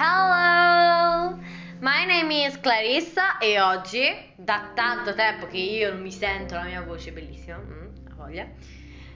Hello! 0.00 1.36
My 1.80 2.04
name 2.04 2.30
is 2.30 2.60
Clarissa 2.60 3.38
e 3.38 3.60
oggi, 3.60 4.00
da 4.36 4.70
tanto 4.72 5.12
tempo 5.12 5.48
che 5.48 5.56
io 5.56 5.90
non 5.90 6.02
mi 6.02 6.12
sento 6.12 6.54
la 6.54 6.62
mia 6.62 6.82
voce 6.82 7.10
bellissima, 7.10 7.56
mm, 7.56 8.14
voglia, 8.14 8.46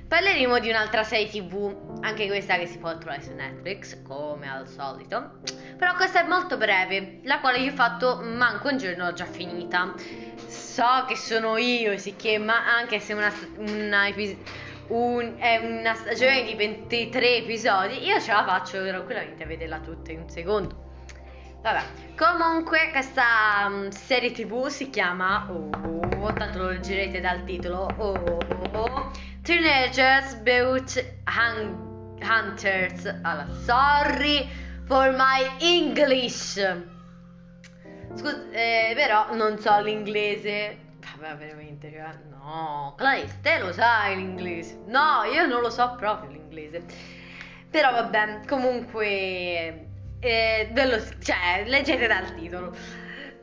parleremo 0.08 0.58
di 0.58 0.70
un'altra 0.70 1.04
serie 1.04 1.28
tv, 1.28 2.00
anche 2.00 2.26
questa 2.26 2.56
che 2.56 2.66
si 2.66 2.78
può 2.78 2.98
trovare 2.98 3.22
su 3.22 3.32
Netflix, 3.32 4.02
come 4.02 4.50
al 4.50 4.66
solito, 4.66 5.38
però 5.78 5.94
questa 5.94 6.24
è 6.24 6.26
molto 6.26 6.56
breve, 6.56 7.20
la 7.22 7.38
quale 7.38 7.58
io 7.58 7.70
ho 7.70 7.76
fatto 7.76 8.20
manco 8.20 8.66
un 8.66 8.78
giorno, 8.78 9.04
l'ho 9.04 9.12
già 9.12 9.26
finita. 9.26 9.94
So 10.48 11.04
che 11.06 11.14
sono 11.14 11.58
io, 11.58 11.96
sicché, 11.96 12.38
ma 12.38 12.66
anche 12.76 12.98
se 12.98 13.12
una, 13.12 13.32
una, 13.58 14.08
un, 14.92 15.36
è 15.38 15.56
una 15.56 15.94
stagione 15.94 16.44
di 16.44 16.54
23 16.54 17.36
episodi, 17.36 18.04
io 18.04 18.20
ce 18.20 18.32
la 18.32 18.44
faccio 18.44 18.84
tranquillamente 18.86 19.42
a 19.42 19.46
vederla 19.46 19.78
tutta 19.80 20.12
in 20.12 20.20
un 20.20 20.28
secondo. 20.28 20.90
Vabbè, 21.62 21.82
comunque 22.16 22.90
questa 22.90 23.66
um, 23.68 23.88
serie 23.88 24.32
tv 24.32 24.66
si 24.66 24.90
chiama, 24.90 25.48
oh, 25.48 26.32
tanto 26.32 26.58
lo 26.58 26.68
leggerete 26.70 27.20
dal 27.20 27.44
titolo, 27.44 27.88
oh, 27.96 29.10
Teenagers 29.42 30.34
Boot 30.36 31.04
Hun- 31.26 32.18
Hunters. 32.20 33.06
Allora, 33.22 33.48
sorry 33.64 34.48
for 34.86 35.12
my 35.12 35.56
English. 35.60 36.54
Scusa, 38.14 38.50
eh, 38.50 38.92
però 38.94 39.34
non 39.34 39.58
so 39.58 39.80
l'inglese. 39.80 40.90
Vabbè, 41.22 41.36
veramente, 41.36 41.88
cioè, 41.88 42.18
no. 42.30 42.94
Clarice, 42.96 43.38
te 43.42 43.58
lo 43.60 43.72
sai 43.72 44.16
l'inglese? 44.16 44.80
No, 44.86 45.22
io 45.32 45.46
non 45.46 45.60
lo 45.60 45.70
so 45.70 45.94
proprio 45.96 46.30
l'inglese. 46.30 46.82
Però 47.70 47.92
vabbè, 47.92 48.40
comunque 48.48 49.86
eh, 50.18 50.68
dello, 50.72 51.00
cioè, 51.20 51.62
leggete 51.64 52.08
dal 52.08 52.34
titolo. 52.34 52.74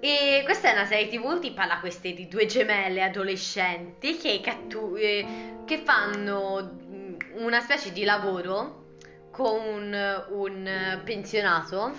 E 0.01 0.41
questa 0.43 0.69
è 0.69 0.73
una 0.73 0.85
serie 0.85 1.07
tv, 1.07 1.39
ti 1.39 1.51
parla 1.51 1.79
queste 1.79 2.13
di 2.13 2.27
due 2.27 2.45
gemelle 2.47 3.01
adolescenti 3.01 4.17
che, 4.17 4.41
cattu- 4.43 4.97
eh, 4.97 5.25
che 5.65 5.77
fanno 5.77 6.79
mm, 6.83 7.15
una 7.35 7.61
specie 7.61 7.93
di 7.93 8.03
lavoro 8.03 8.97
con 9.31 9.57
un, 9.57 10.25
un 10.31 11.01
pensionato 11.05 11.93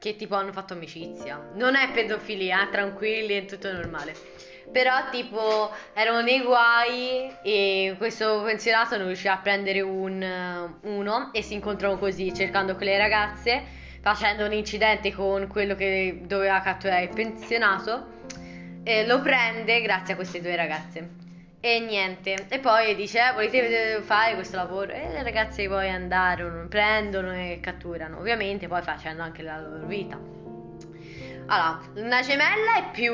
che 0.00 0.16
tipo 0.16 0.34
hanno 0.34 0.50
fatto 0.50 0.72
amicizia. 0.72 1.50
Non 1.54 1.76
è 1.76 1.92
pedofilia, 1.92 2.66
tranquilli, 2.72 3.34
è 3.34 3.44
tutto 3.44 3.70
normale. 3.70 4.14
Però 4.72 5.08
tipo 5.10 5.70
erano 5.94 6.20
nei 6.20 6.42
guai 6.42 7.34
e 7.42 7.94
questo 7.98 8.42
pensionato 8.44 8.96
non 8.96 9.06
riusciva 9.06 9.34
a 9.34 9.38
prendere 9.38 9.80
un, 9.80 10.72
uno 10.82 11.30
e 11.32 11.42
si 11.42 11.54
incontrano 11.54 11.98
così 11.98 12.32
cercando 12.32 12.76
quelle 12.76 12.96
ragazze 12.96 13.78
facendo 14.00 14.44
un 14.44 14.52
incidente 14.52 15.12
con 15.12 15.46
quello 15.46 15.74
che 15.74 16.20
doveva 16.24 16.60
catturare 16.60 17.04
il 17.04 17.10
pensionato. 17.10 18.18
E 18.82 19.06
lo 19.06 19.20
prende 19.20 19.82
grazie 19.82 20.14
a 20.14 20.16
queste 20.16 20.40
due 20.40 20.56
ragazze. 20.56 21.18
E 21.60 21.78
niente, 21.80 22.46
e 22.48 22.58
poi 22.58 22.94
dice: 22.94 23.18
eh, 23.18 23.32
Volete 23.34 24.00
fare 24.00 24.34
questo 24.34 24.56
lavoro? 24.56 24.92
E 24.92 25.08
le 25.10 25.22
ragazze 25.22 25.68
poi 25.68 25.90
andarono, 25.90 26.66
prendono 26.68 27.32
e 27.32 27.58
catturano, 27.60 28.18
ovviamente, 28.18 28.66
poi 28.66 28.80
facendo 28.80 29.22
anche 29.22 29.42
la 29.42 29.60
loro 29.60 29.84
vita. 29.84 30.18
Allora, 31.52 31.80
una 31.96 32.20
gemella 32.22 32.76
è 32.76 32.90
più 32.92 33.12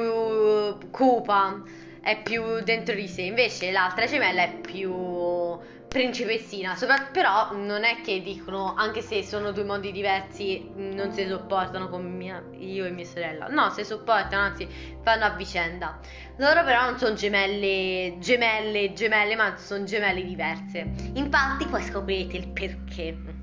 cupa, 0.90 1.62
è 2.02 2.20
più 2.22 2.60
dentro 2.62 2.94
di 2.94 3.08
sé, 3.08 3.22
invece 3.22 3.70
l'altra 3.70 4.04
gemella 4.04 4.42
è 4.42 4.60
più 4.60 5.58
principessina, 5.88 6.76
sopra- 6.76 7.08
però 7.10 7.54
non 7.54 7.84
è 7.84 8.02
che 8.02 8.20
dicono, 8.20 8.74
anche 8.76 9.00
se 9.00 9.22
sono 9.22 9.52
due 9.52 9.64
mondi 9.64 9.90
diversi, 9.90 10.70
non 10.74 11.12
si 11.12 11.26
sopportano 11.26 11.88
come 11.88 12.10
mia, 12.10 12.44
io 12.58 12.84
e 12.84 12.90
mia 12.90 13.06
sorella. 13.06 13.46
No, 13.48 13.70
si 13.70 13.84
sopportano, 13.84 14.42
anzi, 14.42 14.68
fanno 15.02 15.24
a 15.24 15.30
vicenda. 15.30 15.98
Loro 16.36 16.62
però 16.62 16.82
non 16.90 16.98
sono 16.98 17.14
gemelle, 17.14 18.16
gemelle, 18.18 18.92
gemelle, 18.92 19.34
ma 19.34 19.56
sono 19.56 19.84
gemelle 19.84 20.22
diverse. 20.22 20.86
Infatti 21.14 21.64
poi 21.64 21.82
scoprirete 21.82 22.36
il 22.36 22.48
perché. 22.48 23.35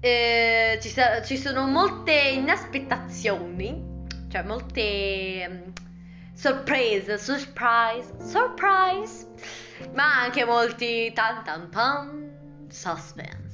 Eh, 0.00 0.78
ci, 0.80 0.88
sa- 0.88 1.22
ci, 1.22 1.36
sono 1.36 1.66
molte 1.66 2.12
inaspettazioni, 2.12 4.04
cioè 4.28 4.42
molte 4.42 5.46
um, 5.48 5.72
sorprese, 6.34 7.18
surprise, 7.18 8.12
surprise 8.20 9.26
ma 9.92 10.22
anche 10.22 10.44
molti 10.44 11.12
tan 11.12 11.44
tan 11.44 11.70
tan 11.70 12.66
suspense. 12.68 13.44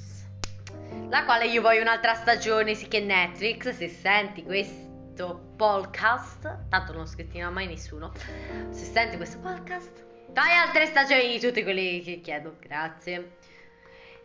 La 1.09 1.25
quale 1.25 1.47
io 1.47 1.61
voglio 1.61 1.83
un'altra 1.83 2.15
stagione, 2.15 2.75
sì 2.75 2.89
che 2.89 3.01
Netflix, 3.01 3.71
se 3.71 3.89
senti 3.89 4.43
questo 4.43 5.53
podcast, 5.57 6.69
tanto 6.69 6.93
non 6.93 7.07
scrittiva 7.07 7.51
mai 7.51 7.67
nessuno, 7.67 8.13
se 8.71 8.85
senti 8.85 9.17
questo 9.17 9.39
podcast, 9.39 10.05
dai 10.29 10.57
altre 10.57 10.87
stagioni 10.87 11.29
di 11.29 11.41
tutte 11.41 11.63
quelle 11.63 12.01
che 12.03 12.21
chiedo, 12.23 12.57
grazie. 12.61 13.37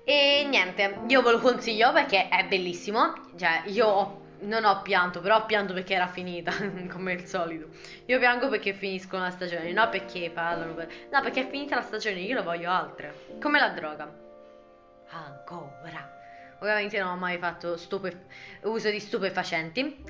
E 0.10 0.46
niente, 0.48 1.00
io 1.10 1.22
ve 1.22 1.32
lo 1.32 1.40
consiglio 1.40 1.92
perché 1.92 2.30
è 2.30 2.46
bellissimo, 2.48 3.14
cioè 3.36 3.64
io 3.66 3.86
ho 3.86 4.26
non 4.40 4.64
ho 4.64 4.82
pianto, 4.82 5.20
però 5.20 5.40
ho 5.40 5.46
pianto 5.46 5.74
perché 5.74 5.96
era 5.96 6.08
finita, 6.08 6.54
come 6.90 7.12
al 7.12 7.26
solito. 7.26 7.68
Io 8.06 8.18
piango 8.18 8.48
perché 8.48 8.72
finiscono 8.72 9.24
la 9.24 9.32
stagione, 9.32 9.74
no 9.74 9.90
perché 9.90 10.32
parlano. 10.34 10.76
Per... 10.76 10.88
No, 11.12 11.22
perché 11.22 11.42
è 11.42 11.50
finita 11.50 11.76
la 11.76 11.82
stagione, 11.82 12.20
io 12.20 12.36
lo 12.36 12.44
voglio 12.44 12.72
altre. 12.72 13.26
Come 13.42 13.60
la 13.60 13.68
droga. 13.68 14.10
Ancora. 15.10 16.16
Ovviamente 16.60 16.98
non 17.00 17.10
ho 17.10 17.18
mai 17.18 17.38
fatto 17.38 17.76
stupe... 17.76 18.28
uso 18.62 18.90
di 18.90 19.02
stupefacenti. 19.02 20.04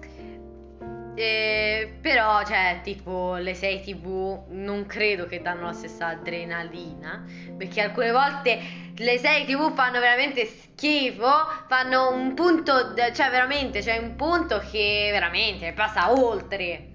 Eh, 1.15 1.97
però, 1.99 2.45
cioè, 2.45 2.81
tipo, 2.83 3.37
le 3.37 3.55
6 3.55 3.81
TV 3.81 4.43
non 4.49 4.85
credo 4.85 5.25
che 5.25 5.41
danno 5.41 5.65
la 5.65 5.73
stessa 5.73 6.09
adrenalina. 6.09 7.25
Perché 7.57 7.81
alcune 7.81 8.11
volte 8.11 8.59
le 8.97 9.17
6 9.17 9.45
TV 9.45 9.73
fanno 9.73 9.99
veramente 9.99 10.45
schifo. 10.45 11.29
Fanno 11.67 12.11
un 12.11 12.33
punto, 12.33 12.93
cioè, 12.95 13.29
veramente, 13.29 13.79
c'è 13.79 13.95
cioè 13.95 14.03
un 14.03 14.15
punto 14.15 14.59
che 14.71 15.09
veramente 15.11 15.73
passa 15.73 16.11
oltre. 16.11 16.93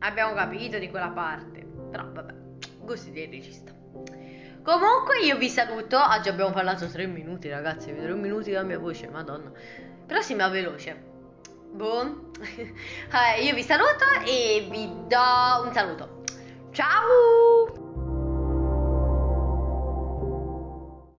Abbiamo 0.00 0.34
capito 0.34 0.78
di 0.78 0.88
quella 0.90 1.10
parte. 1.10 1.64
Però, 1.90 2.10
vabbè, 2.10 2.34
gusti 2.80 3.10
del 3.12 3.28
regista. 3.28 3.72
Comunque, 4.62 5.20
io 5.24 5.36
vi 5.36 5.48
saluto. 5.48 5.98
Oggi 5.98 6.28
abbiamo 6.28 6.52
parlato 6.52 6.86
3 6.86 7.06
minuti, 7.06 7.48
ragazzi. 7.48 7.94
3 7.94 8.14
minuti 8.14 8.50
della 8.50 8.62
mia 8.62 8.78
voce, 8.78 9.08
madonna. 9.08 9.50
Però 10.06 10.20
si 10.20 10.34
va 10.34 10.48
veloce. 10.48 11.10
Boh. 11.72 12.30
io 13.42 13.54
vi 13.54 13.62
saluto 13.62 14.04
e 14.24 14.66
vi 14.70 14.86
do 15.08 15.64
un 15.64 15.72
saluto. 15.72 16.22
Ciao! 16.70 17.61